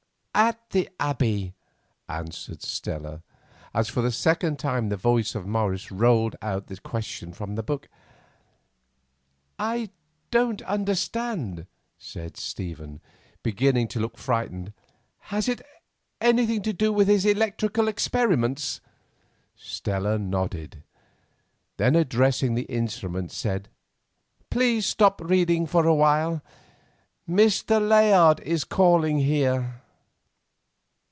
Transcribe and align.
"At 0.33 0.69
the 0.69 0.89
Abbey," 0.97 1.55
answered 2.07 2.63
Stella, 2.63 3.21
as 3.73 3.89
for 3.89 4.01
the 4.01 4.13
second 4.13 4.59
time 4.59 4.87
the 4.87 4.95
voice 4.95 5.35
of 5.35 5.45
Morris 5.45 5.91
rolled 5.91 6.37
out 6.41 6.67
the 6.67 6.77
question 6.79 7.33
from 7.33 7.55
the 7.55 7.61
Book. 7.61 7.89
"I 9.59 9.89
don't 10.31 10.61
understand," 10.61 11.67
said 11.97 12.37
Stephen, 12.37 13.01
beginning 13.43 13.89
to 13.89 13.99
look 13.99 14.17
frightened; 14.17 14.71
"has 15.19 15.49
it 15.49 15.61
anything 16.21 16.61
to 16.61 16.71
do 16.71 16.93
with 16.93 17.09
his 17.09 17.25
electrical 17.25 17.89
experiments?" 17.89 18.79
Stella 19.53 20.17
nodded. 20.17 20.81
Then, 21.75 21.93
addressing 21.97 22.55
the 22.55 22.61
instrument, 22.63 23.33
said: 23.33 23.67
"Please 24.49 24.85
stop 24.85 25.19
reading 25.21 25.67
for 25.67 25.85
a 25.85 25.93
while. 25.93 26.41
Mr. 27.29 27.85
Layard 27.85 28.39
is 28.39 28.63
calling 28.63 29.19
here." 29.19 29.75